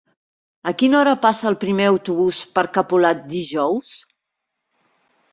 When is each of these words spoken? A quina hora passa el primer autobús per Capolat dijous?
A 0.69 0.71
quina 0.81 0.95
hora 0.99 1.11
passa 1.25 1.43
el 1.49 1.57
primer 1.63 1.85
autobús 1.89 2.39
per 2.55 2.63
Capolat 2.77 3.21
dijous? 3.35 3.93